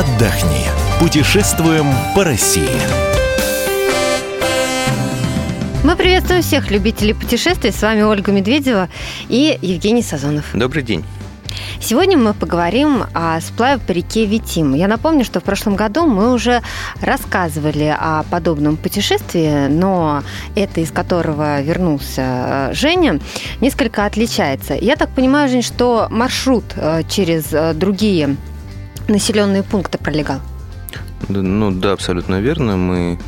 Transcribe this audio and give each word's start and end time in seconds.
отдохни. 0.00 0.64
Путешествуем 0.98 1.84
по 2.14 2.24
России. 2.24 2.80
Мы 5.84 5.94
приветствуем 5.94 6.40
всех 6.40 6.70
любителей 6.70 7.12
путешествий. 7.12 7.70
С 7.70 7.82
вами 7.82 8.00
Ольга 8.00 8.32
Медведева 8.32 8.88
и 9.28 9.58
Евгений 9.60 10.02
Сазонов. 10.02 10.46
Добрый 10.54 10.82
день. 10.82 11.04
Сегодня 11.82 12.16
мы 12.16 12.32
поговорим 12.32 13.04
о 13.12 13.38
сплаве 13.42 13.78
по 13.78 13.92
реке 13.92 14.24
Витим. 14.24 14.74
Я 14.74 14.88
напомню, 14.88 15.22
что 15.22 15.40
в 15.40 15.44
прошлом 15.44 15.76
году 15.76 16.06
мы 16.06 16.32
уже 16.32 16.62
рассказывали 17.02 17.94
о 17.98 18.22
подобном 18.30 18.78
путешествии, 18.78 19.68
но 19.68 20.22
это, 20.54 20.80
из 20.80 20.92
которого 20.92 21.60
вернулся 21.60 22.70
э, 22.70 22.70
Женя, 22.72 23.20
несколько 23.60 24.06
отличается. 24.06 24.74
Я 24.74 24.96
так 24.96 25.10
понимаю, 25.10 25.50
Жень, 25.50 25.62
что 25.62 26.06
маршрут 26.10 26.64
э, 26.76 27.02
через 27.08 27.52
э, 27.52 27.74
другие 27.74 28.36
населенные 29.10 29.62
пункты 29.62 29.98
пролегал? 29.98 30.40
Ну 31.28 31.70
да, 31.70 31.92
абсолютно 31.92 32.40
верно. 32.40 32.76
Мы 32.76 33.18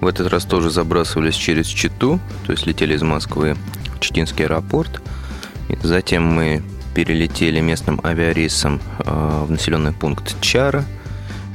в 0.00 0.06
этот 0.06 0.28
раз 0.28 0.44
тоже 0.44 0.70
забрасывались 0.70 1.34
через 1.34 1.66
Читу, 1.66 2.18
то 2.46 2.52
есть 2.52 2.66
летели 2.66 2.94
из 2.94 3.02
Москвы 3.02 3.56
в 3.96 4.00
Читинский 4.00 4.44
аэропорт. 4.44 5.00
И 5.68 5.78
затем 5.82 6.24
мы 6.24 6.62
перелетели 6.94 7.60
местным 7.60 8.00
авиарейсом 8.02 8.80
э, 8.98 9.44
в 9.46 9.50
населенный 9.50 9.92
пункт 9.92 10.40
Чара. 10.40 10.84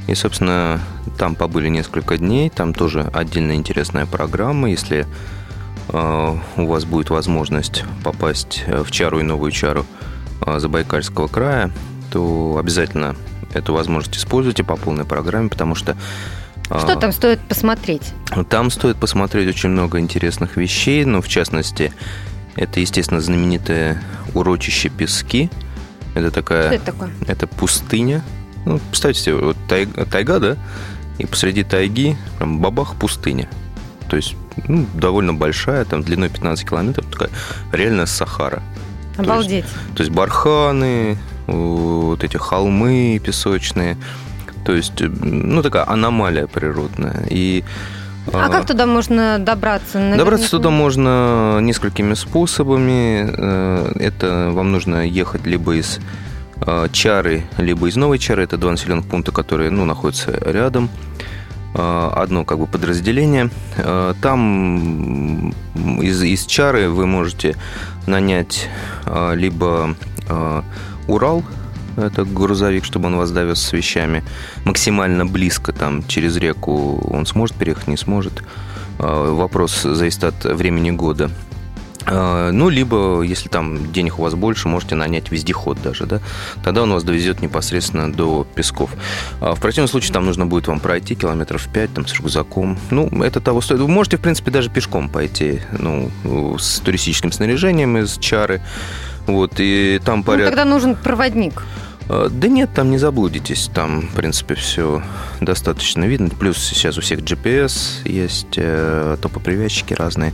И, 0.06 0.14
собственно, 0.14 0.80
там 1.18 1.34
побыли 1.34 1.68
несколько 1.68 2.16
дней. 2.16 2.48
Там 2.48 2.72
тоже 2.72 3.10
отдельная 3.12 3.56
интересная 3.56 4.06
программа. 4.06 4.70
Если 4.70 5.06
э, 5.88 6.36
у 6.56 6.66
вас 6.66 6.84
будет 6.84 7.10
возможность 7.10 7.84
попасть 8.02 8.64
в 8.66 8.90
Чару 8.90 9.20
и 9.20 9.22
Новую 9.22 9.50
Чару 9.50 9.84
э, 10.46 10.58
Забайкальского 10.58 11.26
края, 11.26 11.70
то 12.10 12.56
обязательно 12.58 13.16
эту 13.56 13.72
возможность 13.72 14.16
используйте 14.18 14.64
по 14.64 14.76
полной 14.76 15.04
программе, 15.04 15.48
потому 15.48 15.74
что 15.74 15.96
что 16.68 16.96
там 16.96 17.12
стоит 17.12 17.38
посмотреть? 17.40 18.12
Там 18.50 18.70
стоит 18.70 18.96
посмотреть 18.96 19.48
очень 19.48 19.68
много 19.68 20.00
интересных 20.00 20.56
вещей, 20.56 21.04
но 21.04 21.22
в 21.22 21.28
частности, 21.28 21.92
это, 22.56 22.80
естественно, 22.80 23.20
знаменитое 23.20 24.02
урочище 24.34 24.88
Пески. 24.88 25.48
Это 26.14 26.30
такая... 26.30 26.66
Что 26.66 26.74
это 26.74 26.84
такое? 26.86 27.10
Это 27.28 27.46
пустыня. 27.46 28.24
Ну, 28.64 28.80
представьте 28.90 29.22
себе, 29.22 29.36
вот 29.36 29.56
тайга, 29.68 30.06
тайга, 30.06 30.40
да? 30.40 30.56
И 31.18 31.26
посреди 31.26 31.62
тайги 31.62 32.16
прям 32.38 32.60
бабах 32.60 32.96
пустыня. 32.96 33.48
То 34.08 34.16
есть 34.16 34.34
ну, 34.68 34.86
довольно 34.94 35.34
большая, 35.34 35.84
там 35.84 36.02
длиной 36.02 36.30
15 36.30 36.68
километров, 36.68 37.06
такая 37.06 37.30
реальная 37.72 38.06
Сахара. 38.06 38.62
Обалдеть. 39.16 39.64
То 39.64 39.70
есть, 39.70 39.94
то 39.96 40.02
есть 40.02 40.12
барханы, 40.12 41.18
вот 41.46 42.24
эти 42.24 42.36
холмы 42.36 43.20
песочные. 43.24 43.96
То 44.64 44.72
есть, 44.72 45.00
ну, 45.00 45.62
такая 45.62 45.88
аномалия 45.88 46.46
природная. 46.46 47.24
И 47.30 47.64
а, 48.32 48.46
а 48.46 48.48
как 48.48 48.66
туда 48.66 48.86
можно 48.86 49.38
добраться? 49.38 49.98
Наверное, 49.98 50.18
добраться 50.18 50.50
туда 50.50 50.70
можно 50.70 51.58
несколькими 51.60 52.14
способами. 52.14 53.28
Э, 53.28 53.92
это 53.96 54.50
вам 54.52 54.72
нужно 54.72 55.06
ехать 55.06 55.46
либо 55.46 55.76
из 55.76 56.00
э, 56.66 56.88
Чары, 56.92 57.44
либо 57.58 57.88
из 57.88 57.96
Новой 57.96 58.18
Чары. 58.18 58.42
Это 58.42 58.56
два 58.56 58.72
населенных 58.72 59.06
пункта, 59.06 59.32
которые 59.32 59.70
ну, 59.70 59.84
находятся 59.84 60.32
рядом. 60.44 60.88
Э, 61.74 62.10
одно 62.14 62.44
как 62.44 62.58
бы 62.58 62.66
подразделение. 62.66 63.50
Там 64.22 65.50
из, 66.00 66.22
из 66.22 66.46
Чары 66.46 66.88
вы 66.88 67.06
можете 67.06 67.54
нанять 68.06 68.68
либо 69.34 69.94
Урал, 71.08 71.44
это 71.96 72.24
грузовик, 72.24 72.84
чтобы 72.84 73.06
он 73.06 73.16
вас 73.16 73.30
довез 73.30 73.60
с 73.60 73.72
вещами 73.72 74.22
максимально 74.64 75.26
близко, 75.26 75.72
там, 75.72 76.06
через 76.06 76.36
реку 76.36 77.00
он 77.10 77.26
сможет 77.26 77.56
переехать, 77.56 77.88
не 77.88 77.96
сможет. 77.96 78.42
А, 78.98 79.32
вопрос 79.32 79.82
зависит 79.82 80.24
от 80.24 80.44
времени 80.44 80.90
года. 80.90 81.30
А, 82.08 82.52
ну, 82.52 82.68
либо, 82.68 83.22
если 83.22 83.48
там 83.48 83.92
денег 83.92 84.18
у 84.18 84.22
вас 84.22 84.34
больше, 84.34 84.68
можете 84.68 84.94
нанять 84.94 85.32
вездеход 85.32 85.82
даже, 85.82 86.06
да, 86.06 86.20
тогда 86.62 86.82
он 86.82 86.92
вас 86.92 87.02
довезет 87.02 87.42
непосредственно 87.42 88.12
до 88.12 88.46
Песков. 88.54 88.90
А 89.40 89.54
в 89.54 89.60
противном 89.60 89.88
случае 89.88 90.12
там 90.12 90.24
нужно 90.24 90.46
будет 90.46 90.68
вам 90.68 90.78
пройти 90.78 91.16
километров 91.16 91.66
5 91.72 91.94
там, 91.94 92.06
с 92.06 92.14
рюкзаком. 92.14 92.78
Ну, 92.90 93.08
это 93.22 93.40
того 93.40 93.60
стоит. 93.60 93.80
Вы 93.80 93.88
можете, 93.88 94.18
в 94.18 94.20
принципе, 94.20 94.50
даже 94.50 94.70
пешком 94.70 95.08
пойти, 95.08 95.60
ну, 95.72 96.10
с 96.58 96.78
туристическим 96.78 97.32
снаряжением 97.32 97.98
из 97.98 98.18
Чары. 98.18 98.62
Вот, 99.26 99.54
и 99.58 100.00
там 100.04 100.22
порядка... 100.22 100.50
Ну, 100.50 100.56
тогда 100.56 100.70
нужен 100.70 100.94
проводник. 100.96 101.62
А, 102.08 102.28
да 102.28 102.48
нет, 102.48 102.70
там 102.74 102.90
не 102.90 102.98
заблудитесь. 102.98 103.70
Там, 103.72 104.02
в 104.02 104.14
принципе, 104.14 104.54
все 104.54 105.02
достаточно 105.40 106.04
видно. 106.04 106.28
Плюс 106.30 106.58
сейчас 106.58 106.98
у 106.98 107.00
всех 107.00 107.20
GPS 107.20 108.08
есть, 108.08 108.54
э, 108.56 109.16
топопривязчики 109.20 109.94
разные, 109.94 110.32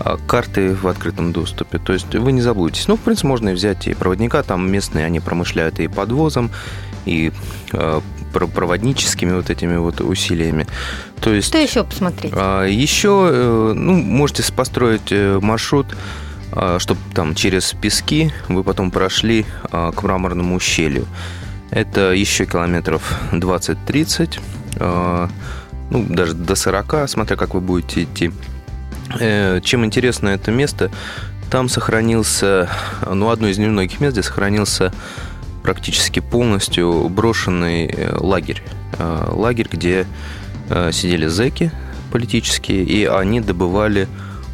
а, 0.00 0.18
карты 0.26 0.74
в 0.74 0.86
открытом 0.88 1.32
доступе. 1.32 1.78
То 1.78 1.92
есть 1.92 2.14
вы 2.14 2.32
не 2.32 2.40
заблудитесь. 2.40 2.88
Ну, 2.88 2.96
в 2.96 3.00
принципе, 3.00 3.28
можно 3.28 3.50
и 3.50 3.54
взять 3.54 3.86
и 3.86 3.94
проводника. 3.94 4.42
Там 4.42 4.70
местные, 4.70 5.06
они 5.06 5.20
промышляют 5.20 5.80
и 5.80 5.88
подвозом, 5.88 6.50
и 7.04 7.32
э, 7.72 8.00
проводническими 8.32 9.32
вот 9.32 9.50
этими 9.50 9.76
вот 9.76 10.00
усилиями. 10.00 10.66
То 11.20 11.32
есть, 11.32 11.48
Что 11.48 11.58
еще 11.58 11.84
посмотреть? 11.84 12.32
А, 12.34 12.64
еще, 12.64 13.28
э, 13.30 13.72
ну, 13.74 13.92
можете 13.92 14.42
построить 14.52 15.12
маршрут 15.12 15.86
чтобы 16.78 17.00
там 17.14 17.34
через 17.34 17.72
пески 17.72 18.32
вы 18.48 18.62
потом 18.62 18.90
прошли 18.90 19.46
а, 19.70 19.92
к 19.92 20.02
мраморному 20.02 20.56
ущелью. 20.56 21.06
Это 21.70 22.12
еще 22.12 22.44
километров 22.44 23.18
20-30, 23.32 24.38
а, 24.76 25.30
ну, 25.90 26.04
даже 26.08 26.34
до 26.34 26.54
40, 26.54 27.08
смотря 27.08 27.36
как 27.36 27.54
вы 27.54 27.60
будете 27.60 28.02
идти. 28.02 28.32
Э, 29.18 29.60
чем 29.62 29.84
интересно 29.84 30.28
это 30.28 30.50
место, 30.50 30.90
там 31.50 31.68
сохранился, 31.68 32.68
ну, 33.10 33.30
одно 33.30 33.48
из 33.48 33.58
немногих 33.58 34.00
мест, 34.00 34.14
где 34.14 34.22
сохранился 34.22 34.92
практически 35.62 36.20
полностью 36.20 37.08
брошенный 37.08 37.86
э, 37.86 38.16
лагерь. 38.18 38.62
Лагерь, 38.98 39.68
где 39.72 40.06
э, 40.68 40.92
сидели 40.92 41.26
зеки 41.28 41.72
политические, 42.10 42.84
и 42.84 43.06
они 43.06 43.40
добывали 43.40 44.06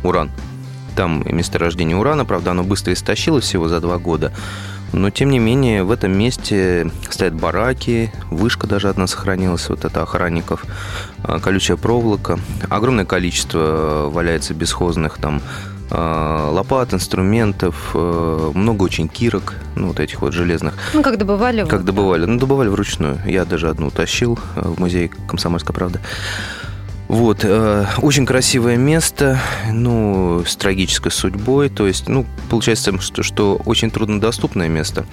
уран 0.04 0.30
там 0.98 1.22
месторождение 1.24 1.96
урана, 1.96 2.24
правда, 2.24 2.50
оно 2.50 2.64
быстро 2.64 2.92
истощилось 2.92 3.44
всего 3.44 3.68
за 3.68 3.78
два 3.78 3.98
года. 3.98 4.32
Но, 4.92 5.10
тем 5.10 5.30
не 5.30 5.38
менее, 5.38 5.84
в 5.84 5.92
этом 5.92 6.10
месте 6.10 6.90
стоят 7.08 7.34
бараки, 7.34 8.12
вышка 8.32 8.66
даже 8.66 8.88
одна 8.88 9.06
сохранилась, 9.06 9.68
вот 9.68 9.84
это 9.84 10.02
охранников, 10.02 10.64
а, 11.22 11.38
колючая 11.38 11.76
проволока. 11.76 12.40
Огромное 12.68 13.04
количество 13.04 14.10
валяется 14.10 14.54
бесхозных 14.54 15.18
там 15.18 15.40
а, 15.92 16.50
лопат, 16.50 16.92
инструментов, 16.92 17.92
а, 17.94 18.50
много 18.52 18.82
очень 18.82 19.06
кирок, 19.06 19.54
ну, 19.76 19.86
вот 19.88 20.00
этих 20.00 20.20
вот 20.20 20.32
железных. 20.32 20.74
Ну, 20.94 21.04
как 21.04 21.16
добывали? 21.16 21.64
Как 21.64 21.84
добывали? 21.84 22.24
Ну, 22.24 22.40
добывали 22.40 22.70
вручную. 22.70 23.20
Я 23.24 23.44
даже 23.44 23.68
одну 23.68 23.86
утащил 23.86 24.36
в 24.56 24.80
музей 24.80 25.12
«Комсомольская 25.28 25.76
правда». 25.76 26.00
Вот, 27.08 27.40
э, 27.42 27.86
очень 28.02 28.26
красивое 28.26 28.76
место, 28.76 29.40
ну, 29.72 30.44
с 30.46 30.56
трагической 30.56 31.10
судьбой, 31.10 31.70
то 31.70 31.86
есть, 31.86 32.06
ну, 32.06 32.26
получается, 32.50 33.00
что, 33.00 33.22
что 33.22 33.56
очень 33.64 33.90
труднодоступное 33.90 34.68
место. 34.68 35.06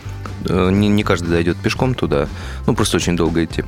Э, 0.46 0.70
не, 0.72 0.90
не 0.90 1.04
каждый 1.04 1.30
дойдет 1.30 1.56
пешком 1.56 1.94
туда, 1.96 2.28
ну, 2.68 2.76
просто 2.76 2.98
очень 2.98 3.16
долго 3.16 3.46
идти 3.46 3.64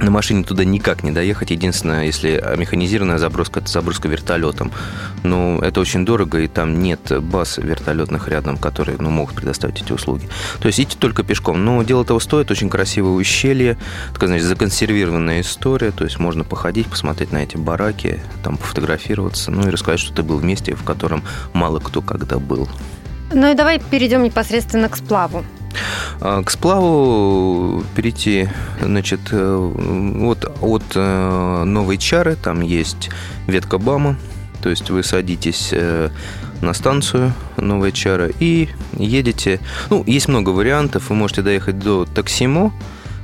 на 0.00 0.10
машине 0.10 0.44
туда 0.44 0.64
никак 0.64 1.02
не 1.02 1.10
доехать. 1.10 1.50
Единственное, 1.50 2.04
если 2.04 2.42
механизированная 2.56 3.18
заброска, 3.18 3.60
это 3.60 3.70
заброска 3.70 4.08
вертолетом. 4.08 4.72
Но 5.22 5.56
ну, 5.56 5.60
это 5.60 5.80
очень 5.80 6.04
дорого, 6.04 6.40
и 6.40 6.48
там 6.48 6.82
нет 6.82 7.12
баз 7.22 7.58
вертолетных 7.58 8.28
рядом, 8.28 8.56
которые 8.56 8.96
ну, 8.98 9.10
могут 9.10 9.34
предоставить 9.34 9.82
эти 9.82 9.92
услуги. 9.92 10.28
То 10.60 10.66
есть 10.66 10.80
идти 10.80 10.96
только 10.98 11.22
пешком. 11.22 11.64
Но 11.64 11.82
дело 11.82 12.04
того 12.04 12.20
стоит, 12.20 12.50
очень 12.50 12.70
красивое 12.70 13.12
ущелье, 13.12 13.76
такая, 14.12 14.28
значит, 14.28 14.46
законсервированная 14.46 15.42
история, 15.42 15.90
то 15.90 16.04
есть 16.04 16.18
можно 16.18 16.44
походить, 16.44 16.86
посмотреть 16.86 17.32
на 17.32 17.38
эти 17.38 17.56
бараки, 17.56 18.20
там 18.42 18.56
пофотографироваться, 18.56 19.50
ну 19.50 19.66
и 19.66 19.70
рассказать, 19.70 20.00
что 20.00 20.14
ты 20.14 20.22
был 20.22 20.38
в 20.38 20.44
месте, 20.44 20.74
в 20.74 20.82
котором 20.82 21.22
мало 21.52 21.80
кто 21.80 22.00
когда 22.00 22.38
был. 22.38 22.68
Ну 23.32 23.50
и 23.50 23.54
давай 23.54 23.80
перейдем 23.80 24.22
непосредственно 24.24 24.88
к 24.88 24.96
сплаву. 24.96 25.44
А, 26.20 26.42
к 26.42 26.50
сплаву 26.50 27.84
перейти, 27.94 28.48
значит, 28.82 29.20
э, 29.30 29.72
вот 30.16 30.52
от 30.60 30.82
э, 30.94 31.64
Новой 31.64 31.96
Чары 31.96 32.36
там 32.36 32.60
есть 32.60 33.10
ветка 33.46 33.78
БАМа, 33.78 34.16
то 34.62 34.68
есть 34.68 34.90
вы 34.90 35.02
садитесь 35.02 35.70
э, 35.72 36.10
на 36.60 36.74
станцию 36.74 37.32
Новая 37.56 37.92
Чара 37.92 38.28
и 38.40 38.68
едете. 38.98 39.60
Ну, 39.88 40.04
есть 40.06 40.28
много 40.28 40.50
вариантов. 40.50 41.08
Вы 41.08 41.16
можете 41.16 41.42
доехать 41.42 41.78
до 41.78 42.04
Таксимо, 42.04 42.72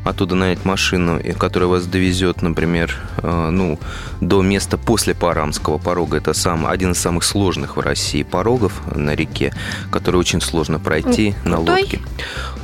оттуда 0.07 0.35
нанять 0.35 0.65
машину, 0.65 1.21
которая 1.39 1.69
вас 1.69 1.87
довезет, 1.87 2.43
например, 2.43 2.95
э, 3.19 3.51
ну, 3.51 3.79
до 4.21 4.43
места 4.43 4.79
после 4.79 5.15
Парамского 5.15 5.79
порога. 5.79 6.19
Это 6.19 6.33
сам, 6.33 6.67
один 6.67 6.93
из 6.93 6.99
самых 6.99 7.25
сложных 7.25 7.77
в 7.77 7.81
России 7.81 8.23
порогов 8.23 8.81
на 8.95 9.15
реке, 9.15 9.53
который 9.91 10.17
очень 10.17 10.41
сложно 10.41 10.79
пройти 10.79 11.33
Крутой? 11.33 11.51
на 11.51 11.59
лодке. 11.59 12.01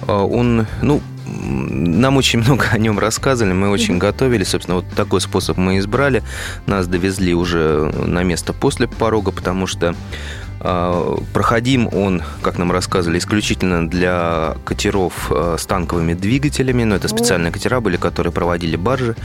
А, 0.07 0.25
он, 0.25 0.67
ну, 0.83 1.03
нам 1.27 2.17
очень 2.17 2.39
много 2.45 2.67
о 2.71 2.79
нем 2.79 2.99
рассказывали, 2.99 3.53
мы 3.53 3.71
очень 3.71 3.99
готовились. 3.99 4.49
Собственно, 4.49 4.77
вот 4.77 4.89
такой 4.95 5.21
способ 5.21 5.57
мы 5.57 5.79
избрали. 5.79 6.23
Нас 6.67 6.87
довезли 6.87 7.35
уже 7.35 7.93
на 8.05 8.23
место 8.23 8.53
после 8.53 8.87
порога, 8.87 9.33
потому 9.33 9.67
что 9.67 9.95
проходим 10.63 11.89
он, 11.93 12.23
как 12.41 12.59
нам 12.59 12.71
рассказывали, 12.71 13.19
исключительно 13.19 13.89
для 13.89 14.57
катеров 14.65 15.31
а, 15.31 15.57
с 15.59 15.67
танковыми 15.67 16.15
двигателями. 16.15 16.85
Но 16.85 16.95
это 16.97 17.09
специальные 17.09 17.53
катера 17.53 17.81
были, 17.81 17.97
которые 17.97 18.33
проводили 18.33 18.77
баржи, 18.77 19.17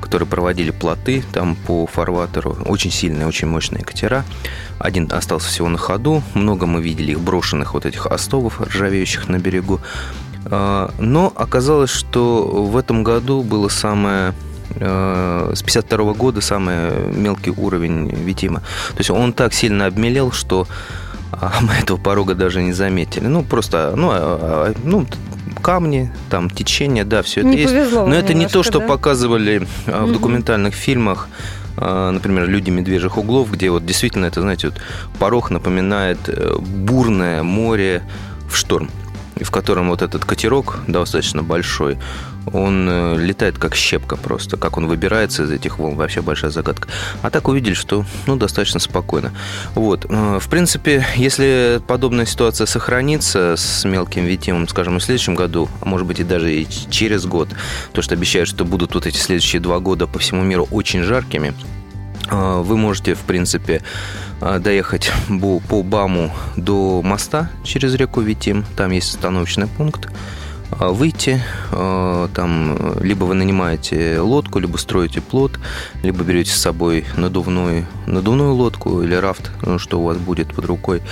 которые 0.00 0.28
проводили 0.28 0.70
плоты 0.70 1.24
там 1.32 1.56
по 1.56 1.86
фарватеру. 1.86 2.56
Очень 2.66 2.90
сильные, 2.90 3.26
очень 3.26 3.48
мощные 3.48 3.82
катера. 3.82 4.24
Один 4.78 5.08
остался 5.10 5.48
всего 5.48 5.68
на 5.68 5.78
ходу. 5.78 6.22
Много 6.34 6.66
мы 6.66 6.82
видели 6.82 7.12
их 7.12 7.20
брошенных 7.20 7.74
вот 7.74 7.86
этих 7.86 8.06
остовов, 8.06 8.60
ржавеющих 8.60 9.28
на 9.28 9.38
берегу. 9.38 9.80
А, 10.46 10.92
но 10.98 11.32
оказалось, 11.34 11.90
что 11.90 12.44
в 12.44 12.76
этом 12.76 13.02
году 13.02 13.42
было 13.42 13.68
самое 13.68 14.34
Э, 14.34 14.53
с 14.76 15.62
52 15.62 16.14
года 16.14 16.40
самый 16.40 16.90
мелкий 17.12 17.50
уровень 17.50 18.08
Витима. 18.08 18.60
То 18.60 18.98
есть 18.98 19.10
он 19.10 19.32
так 19.32 19.52
сильно 19.52 19.86
обмелел, 19.86 20.32
что 20.32 20.66
а, 21.40 21.52
мы 21.60 21.74
этого 21.74 21.96
порога 21.96 22.34
даже 22.34 22.62
не 22.62 22.72
заметили. 22.72 23.26
Ну, 23.26 23.42
просто, 23.42 23.94
ну, 23.96 24.10
а, 24.10 24.16
а, 24.18 24.74
ну 24.84 25.06
камни, 25.62 26.12
там 26.28 26.50
течение, 26.50 27.04
да, 27.04 27.22
все 27.22 27.40
это 27.40 27.48
не 27.48 27.56
есть. 27.56 27.72
Повезло 27.72 28.06
Но 28.06 28.14
это 28.14 28.34
не 28.34 28.46
то, 28.46 28.62
что 28.62 28.80
да? 28.80 28.86
показывали 28.86 29.66
в 29.86 30.12
документальных 30.12 30.74
фильмах, 30.74 31.28
например, 31.76 32.48
«Люди 32.48 32.70
медвежьих 32.70 33.16
углов», 33.16 33.50
где 33.50 33.70
вот 33.70 33.86
действительно 33.86 34.26
это, 34.26 34.42
знаете, 34.42 34.68
вот 34.68 34.80
порог 35.18 35.50
напоминает 35.50 36.18
э, 36.26 36.56
бурное 36.58 37.42
море 37.42 38.02
в 38.48 38.56
шторм 38.56 38.90
в 39.36 39.50
котором 39.50 39.90
вот 39.90 40.02
этот 40.02 40.24
катерок 40.24 40.80
достаточно 40.86 41.42
большой, 41.42 41.98
он 42.52 42.88
э, 42.88 43.16
летает 43.18 43.58
как 43.58 43.74
щепка 43.74 44.16
просто. 44.16 44.56
Как 44.56 44.76
он 44.76 44.86
выбирается 44.86 45.44
из 45.44 45.50
этих 45.50 45.78
волн, 45.78 45.96
вообще 45.96 46.20
большая 46.20 46.50
загадка. 46.50 46.88
А 47.22 47.30
так 47.30 47.48
увидели, 47.48 47.74
что 47.74 48.04
ну, 48.26 48.36
достаточно 48.36 48.80
спокойно. 48.80 49.32
Вот. 49.74 50.06
Э, 50.08 50.38
в 50.40 50.48
принципе, 50.48 51.06
если 51.16 51.80
подобная 51.86 52.26
ситуация 52.26 52.66
сохранится 52.66 53.54
с 53.56 53.84
мелким 53.84 54.24
витимом, 54.24 54.68
скажем, 54.68 54.98
в 54.98 55.02
следующем 55.02 55.34
году, 55.34 55.68
а 55.80 55.86
может 55.86 56.06
быть 56.06 56.20
и 56.20 56.24
даже 56.24 56.54
и 56.54 56.66
через 56.90 57.26
год, 57.26 57.48
то, 57.92 58.02
что 58.02 58.14
обещают, 58.14 58.48
что 58.48 58.64
будут 58.64 58.94
вот 58.94 59.06
эти 59.06 59.16
следующие 59.16 59.60
два 59.60 59.78
года 59.78 60.06
по 60.06 60.18
всему 60.18 60.42
миру 60.42 60.68
очень 60.70 61.02
жаркими, 61.02 61.54
вы 62.30 62.76
можете, 62.76 63.14
в 63.14 63.20
принципе, 63.20 63.82
доехать 64.40 65.12
по 65.68 65.82
БАМу 65.82 66.32
до 66.56 67.02
моста 67.02 67.50
через 67.62 67.94
реку 67.94 68.20
Витим. 68.20 68.64
Там 68.76 68.90
есть 68.90 69.14
остановочный 69.14 69.66
пункт. 69.66 70.08
А, 70.78 70.90
выйти, 70.90 71.40
а, 71.72 72.28
там 72.34 72.98
либо 73.00 73.24
вы 73.24 73.34
нанимаете 73.34 74.20
лодку, 74.20 74.58
либо 74.58 74.76
строите 74.76 75.20
плот, 75.20 75.58
либо 76.02 76.24
берете 76.24 76.50
с 76.50 76.60
собой 76.60 77.04
надувную, 77.16 77.86
надувную 78.06 78.54
лодку 78.54 79.02
или 79.02 79.14
рафт, 79.14 79.50
ну, 79.62 79.78
что 79.78 80.00
у 80.00 80.04
вас 80.04 80.16
будет 80.16 80.54
под 80.54 80.64
рукой. 80.64 81.02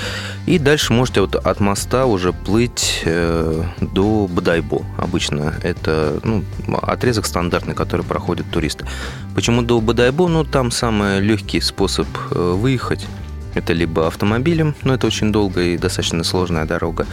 И 0.46 0.58
дальше 0.58 0.92
можете 0.92 1.20
вот 1.20 1.36
от 1.36 1.60
моста 1.60 2.06
уже 2.06 2.32
плыть 2.32 3.02
э, 3.04 3.64
до 3.80 4.26
Бадайбо. 4.26 4.82
Обычно 4.98 5.54
это 5.62 6.20
ну, 6.24 6.44
отрезок 6.82 7.26
стандартный, 7.26 7.74
который 7.74 8.04
проходит 8.04 8.50
туристы. 8.50 8.86
Почему 9.34 9.62
до 9.62 9.80
Бадайбо? 9.80 10.28
Ну, 10.28 10.44
там 10.44 10.70
самый 10.70 11.20
легкий 11.20 11.60
способ 11.60 12.06
э, 12.30 12.52
выехать. 12.52 13.06
Это 13.54 13.74
либо 13.74 14.06
автомобилем, 14.06 14.74
но 14.82 14.94
это 14.94 15.06
очень 15.06 15.30
долгая 15.30 15.74
и 15.74 15.78
достаточно 15.78 16.24
сложная 16.24 16.64
дорога. 16.64 17.06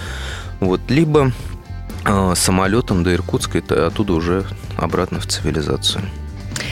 Вот, 0.62 0.80
либо 0.90 1.32
самолетом 2.36 3.04
до 3.04 3.14
Иркутска, 3.14 3.60
и 3.60 3.74
оттуда 3.74 4.14
уже 4.14 4.46
обратно 4.78 5.20
в 5.20 5.28
цивилизацию. 5.28 6.04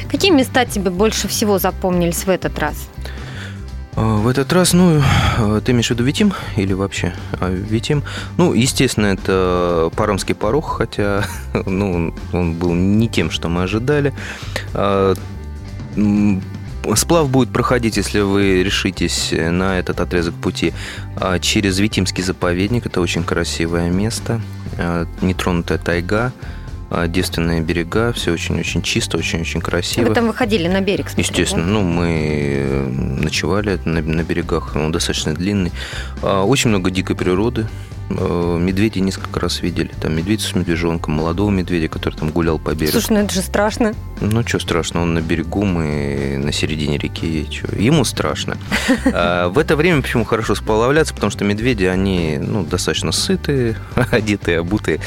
Какие 0.10 0.32
места 0.32 0.66
тебе 0.66 0.90
больше 0.90 1.28
всего 1.28 1.60
запомнились 1.60 2.26
в 2.26 2.30
этот 2.30 2.58
раз? 2.60 2.90
А, 3.96 4.18
в 4.18 4.28
этот 4.28 4.54
раз, 4.54 4.74
ну, 4.74 5.02
а, 5.38 5.60
ты 5.60 5.72
имеешь 5.72 5.88
в 5.88 5.92
виду 5.92 6.04
Витим 6.04 6.34
или 6.56 6.74
вообще 6.74 7.14
Витим? 7.42 8.04
Ну, 8.38 8.54
естественно, 8.54 9.08
это 9.08 9.92
паромский 9.96 10.36
порог, 10.36 10.78
хотя 10.78 11.26
ну, 11.66 12.14
он 12.32 12.54
был 12.54 12.74
не 12.74 13.10
тем, 13.10 13.32
что 13.32 13.50
мы 13.50 13.64
ожидали. 13.64 14.14
Сплав 16.96 17.30
будет 17.30 17.50
проходить, 17.50 17.98
если 17.98 18.22
вы 18.22 18.64
решитесь 18.64 19.34
на 19.34 19.78
этот 19.78 20.00
отрезок 20.00 20.36
пути, 20.36 20.74
через 21.42 21.80
Витимский 21.80 22.24
заповедник. 22.24 22.86
Это 22.86 23.02
очень 23.02 23.24
красивое 23.24 23.90
место. 23.90 24.40
Э, 24.78 25.06
нетронутая 25.22 25.78
тайга, 25.78 26.32
э, 26.92 27.08
девственные 27.08 27.62
берега, 27.62 28.14
все 28.14 28.32
очень-очень 28.32 28.82
чисто, 28.82 29.18
очень-очень 29.18 29.62
красиво. 29.62 30.08
Вы 30.08 30.14
там 30.14 30.28
выходили 30.28 30.68
на 30.68 30.82
берег, 30.82 31.10
смотрели, 31.10 31.30
Естественно, 31.30 31.66
да? 31.66 31.70
ну, 31.72 31.82
мы 31.82 32.88
ночевали 33.22 33.80
на, 33.86 34.02
на 34.02 34.24
берегах, 34.24 34.76
он 34.76 34.92
достаточно 34.92 35.34
длинный. 35.34 35.72
А, 36.22 36.44
очень 36.44 36.70
много 36.70 36.92
дикой 36.92 37.16
природы, 37.16 37.66
Э, 37.66 37.97
медведей 38.10 39.02
несколько 39.02 39.40
раз 39.40 39.62
видели. 39.62 39.92
Там 40.02 40.16
медведь 40.16 40.42
с 40.42 40.56
медвежонком, 40.56 41.16
молодого 41.16 41.50
медведя, 41.50 41.88
который 41.88 42.16
там 42.16 42.30
гулял 42.30 42.58
по 42.58 42.74
берегу. 42.74 42.94
Слушай, 42.94 43.14
ну 43.14 43.20
это 43.20 43.34
же 43.34 43.42
страшно. 43.42 43.94
Ну, 44.22 44.48
что 44.48 44.60
страшно, 44.60 45.02
он 45.02 45.14
на 45.14 45.22
берегу, 45.22 45.64
мы 45.64 46.38
на 46.38 46.52
середине 46.52 46.98
реки. 46.98 47.48
Чё? 47.50 47.68
Ему 47.78 48.04
страшно. 48.06 48.58
А 49.14 49.50
в 49.50 49.58
это 49.58 49.76
время 49.76 50.02
почему 50.02 50.26
хорошо 50.26 50.56
сплавляться? 50.56 51.14
Потому 51.14 51.32
что 51.32 51.44
медведи, 51.44 51.86
они 51.86 52.38
ну, 52.40 52.64
достаточно 52.64 53.12
сытые, 53.12 53.76
одетые, 54.12 54.60
обутые. 54.60 55.00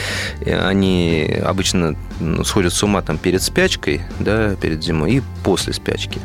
И 0.44 0.50
они 0.50 1.38
обычно 1.44 1.96
ну, 2.18 2.44
сходят 2.44 2.72
с 2.72 2.82
ума 2.82 3.02
там 3.02 3.18
перед 3.18 3.42
спячкой, 3.42 4.02
да, 4.18 4.56
перед 4.56 4.82
зимой, 4.82 5.12
и 5.12 5.22
после 5.42 5.72
спячки 5.72 6.20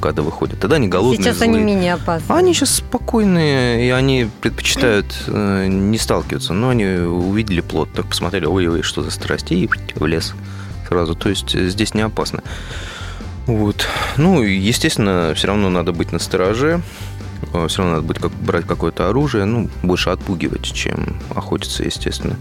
когда 0.00 0.22
выходят. 0.22 0.58
Тогда 0.58 0.76
они 0.76 0.88
голодные, 0.88 1.22
Сейчас 1.22 1.36
злые. 1.38 1.52
они 1.54 1.62
менее 1.62 1.94
опасны. 1.94 2.32
Они 2.34 2.54
сейчас 2.54 2.76
спокойные, 2.76 3.86
и 3.86 3.90
они 3.90 4.28
предпочитают 4.40 5.06
э, 5.26 5.66
не 5.68 5.98
сталкиваться. 5.98 6.52
Но 6.52 6.70
они 6.70 6.84
увидели 6.86 7.60
плод, 7.60 7.92
так 7.92 8.06
посмотрели, 8.06 8.46
ой-ой, 8.46 8.82
что 8.82 9.02
за 9.02 9.10
страсть, 9.10 9.52
и 9.52 9.68
в 9.94 10.06
лес 10.06 10.34
сразу. 10.88 11.14
То 11.14 11.28
есть 11.28 11.54
э, 11.54 11.68
здесь 11.68 11.94
не 11.94 12.02
опасно. 12.02 12.42
Вот. 13.46 13.86
Ну, 14.16 14.42
естественно, 14.42 15.32
все 15.34 15.48
равно 15.48 15.70
надо 15.70 15.92
быть 15.92 16.12
на 16.12 16.18
стороже. 16.18 16.82
Э, 17.52 17.66
все 17.68 17.78
равно 17.82 17.96
надо 17.96 18.06
быть 18.06 18.18
как, 18.18 18.32
брать 18.32 18.66
какое-то 18.66 19.08
оружие. 19.08 19.44
Ну, 19.44 19.68
больше 19.82 20.10
отпугивать, 20.10 20.64
чем 20.72 21.16
охотиться, 21.34 21.84
естественно. 21.84 22.36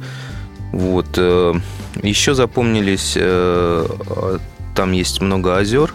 Вот. 0.71 1.07
Э, 1.17 1.53
Еще 2.03 2.35
запомнились, 2.35 3.17
там 4.75 4.91
есть 4.93 5.19
много 5.19 5.57
озер, 5.57 5.93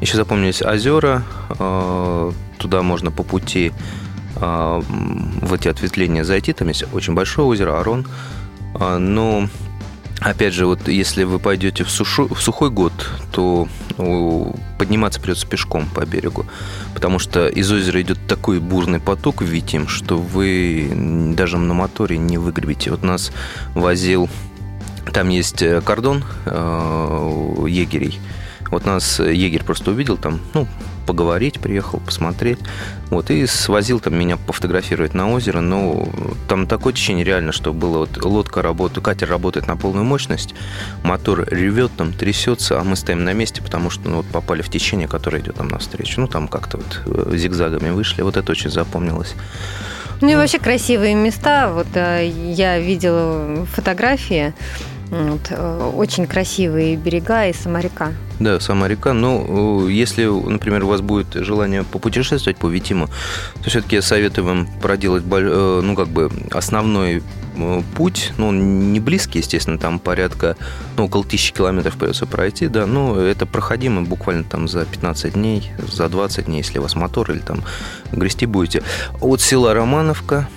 еще 0.00 0.16
запомнились 0.16 0.62
озера. 0.62 1.22
Э, 1.58 2.32
туда 2.58 2.82
можно 2.82 3.10
по 3.10 3.22
пути 3.22 3.72
э, 4.36 4.82
в 4.82 5.54
эти 5.54 5.68
ответвления 5.68 6.24
зайти. 6.24 6.52
Там 6.52 6.68
есть 6.68 6.84
очень 6.92 7.14
большое 7.14 7.46
озеро, 7.46 7.80
Арон. 7.80 8.06
Э, 8.74 8.98
но 8.98 9.48
Опять 10.20 10.52
же, 10.52 10.66
вот 10.66 10.86
если 10.86 11.24
вы 11.24 11.38
пойдете 11.38 11.82
в, 11.82 11.90
сушу, 11.90 12.28
в 12.28 12.42
сухой 12.42 12.68
год, 12.68 12.92
то 13.32 13.68
подниматься 14.78 15.18
придется 15.18 15.46
пешком 15.46 15.86
по 15.86 16.04
берегу, 16.04 16.44
потому 16.92 17.18
что 17.18 17.48
из 17.48 17.72
озера 17.72 18.02
идет 18.02 18.18
такой 18.28 18.60
бурный 18.60 19.00
поток 19.00 19.40
Витим, 19.40 19.88
что 19.88 20.18
вы 20.18 21.32
даже 21.34 21.56
на 21.56 21.72
моторе 21.72 22.18
не 22.18 22.36
выгребете. 22.36 22.90
Вот 22.90 23.02
нас 23.02 23.32
возил, 23.74 24.28
там 25.10 25.30
есть 25.30 25.64
кордон 25.86 26.22
э, 26.44 27.64
егерей, 27.66 28.20
вот 28.70 28.84
нас 28.86 29.20
егерь 29.20 29.64
просто 29.64 29.90
увидел 29.90 30.16
там, 30.16 30.40
ну, 30.54 30.66
поговорить, 31.10 31.58
приехал, 31.58 31.98
посмотреть. 31.98 32.60
Вот, 33.10 33.30
и 33.30 33.44
свозил 33.46 33.98
там 33.98 34.16
меня 34.16 34.36
пофотографировать 34.36 35.12
на 35.12 35.28
озеро. 35.32 35.60
Но 35.60 36.08
там 36.48 36.68
такое 36.68 36.92
течение 36.92 37.24
реально, 37.24 37.50
что 37.50 37.72
было 37.72 37.98
вот 37.98 38.24
лодка 38.24 38.62
работает, 38.62 39.04
катер 39.04 39.28
работает 39.28 39.66
на 39.66 39.76
полную 39.76 40.04
мощность, 40.04 40.54
мотор 41.02 41.48
ревет, 41.50 41.90
там 41.96 42.12
трясется, 42.12 42.80
а 42.80 42.84
мы 42.84 42.94
стоим 42.94 43.24
на 43.24 43.32
месте, 43.32 43.60
потому 43.60 43.90
что 43.90 44.08
ну, 44.08 44.18
вот 44.18 44.26
попали 44.26 44.62
в 44.62 44.68
течение, 44.68 45.08
которое 45.08 45.40
идет 45.40 45.56
там 45.56 45.66
навстречу. 45.66 46.20
Ну, 46.20 46.28
там 46.28 46.46
как-то 46.46 46.76
вот 46.76 47.02
э, 47.06 47.36
зигзагами 47.36 47.90
вышли. 47.90 48.22
Вот 48.22 48.36
это 48.36 48.52
очень 48.52 48.70
запомнилось. 48.70 49.34
Ну 50.20 50.28
и 50.28 50.36
вообще 50.36 50.58
красивые 50.58 51.14
места. 51.14 51.72
Вот 51.72 51.88
э, 51.94 52.28
я 52.28 52.78
видела 52.78 53.66
фотографии. 53.66 54.54
Вот, 55.10 55.48
э, 55.50 55.90
очень 55.96 56.26
красивые 56.26 56.96
берега 56.96 57.46
и 57.46 57.52
сама 57.52 57.80
река. 57.80 58.12
Да, 58.40 58.58
сама 58.58 58.88
река. 58.88 59.12
Но 59.12 59.44
ну, 59.46 59.86
если, 59.86 60.24
например, 60.24 60.84
у 60.84 60.88
вас 60.88 61.02
будет 61.02 61.34
желание 61.34 61.84
попутешествовать 61.84 62.56
по 62.56 62.68
Витиму, 62.68 63.08
то 63.62 63.68
все-таки 63.68 63.96
я 63.96 64.02
советую 64.02 64.46
вам 64.46 64.66
проделать, 64.80 65.24
э, 65.30 65.80
ну, 65.84 65.94
как 65.94 66.08
бы 66.08 66.30
основной 66.50 67.22
э, 67.56 67.82
путь, 67.94 68.32
ну, 68.38 68.50
не 68.50 68.98
близкий, 68.98 69.40
естественно, 69.40 69.76
там 69.76 69.98
порядка, 69.98 70.56
ну, 70.96 71.04
около 71.04 71.22
тысячи 71.22 71.52
километров 71.52 71.98
придется 71.98 72.24
пройти, 72.24 72.68
да, 72.68 72.86
но 72.86 73.20
это 73.20 73.44
проходимо 73.44 74.02
буквально 74.02 74.44
там 74.44 74.68
за 74.68 74.86
15 74.86 75.34
дней, 75.34 75.70
за 75.92 76.08
20 76.08 76.46
дней, 76.46 76.58
если 76.58 76.78
у 76.78 76.82
вас 76.82 76.96
мотор 76.96 77.30
или 77.30 77.40
там 77.40 77.62
грести 78.10 78.46
будете. 78.46 78.82
От 79.20 79.42
села 79.42 79.74
Романовка 79.74 80.48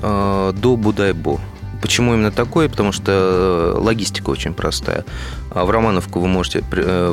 э, 0.00 0.52
до 0.54 0.76
Будайбо 0.76 1.40
Почему 1.82 2.14
именно 2.14 2.30
такой? 2.30 2.68
Потому 2.70 2.92
что 2.92 3.74
логистика 3.76 4.30
очень 4.30 4.54
простая. 4.54 5.04
В 5.50 5.68
Романовку 5.68 6.20
вы 6.20 6.28
можете 6.28 6.62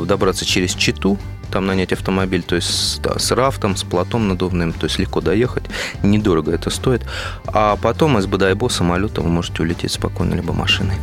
добраться 0.06 0.46
через 0.46 0.74
Читу, 0.74 1.18
там 1.52 1.66
нанять 1.66 1.92
автомобиль, 1.92 2.44
то 2.44 2.56
есть 2.56 3.02
да, 3.02 3.18
с 3.18 3.32
рафтом, 3.32 3.76
с 3.76 3.84
платом 3.84 4.28
надувным, 4.28 4.72
то 4.72 4.86
есть 4.86 5.00
легко 5.00 5.20
доехать, 5.20 5.64
недорого 6.04 6.52
это 6.52 6.70
стоит. 6.70 7.02
А 7.48 7.76
потом 7.76 8.20
из 8.20 8.28
Бадайбо 8.28 8.70
самолетом 8.70 9.24
вы 9.26 9.32
можете 9.32 9.64
улететь 9.64 9.92
спокойно, 9.92 10.36
либо 10.36 10.54
машиной. 10.54 10.96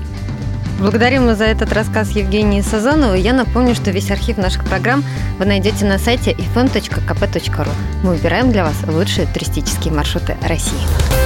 Благодарим 0.78 1.34
за 1.34 1.44
этот 1.44 1.72
рассказ 1.72 2.10
Евгении 2.10 2.60
Сазоновой. 2.60 3.20
Я 3.20 3.32
напомню, 3.32 3.74
что 3.74 3.90
весь 3.90 4.10
архив 4.10 4.36
наших 4.36 4.64
программ 4.64 5.02
вы 5.38 5.46
найдете 5.46 5.86
на 5.86 5.98
сайте 5.98 6.32
ifm.kp.ru. 6.32 7.68
Мы 8.04 8.10
выбираем 8.10 8.52
для 8.52 8.62
вас 8.62 8.76
лучшие 8.86 9.26
туристические 9.26 9.92
маршруты 9.92 10.36
России. 10.42 11.25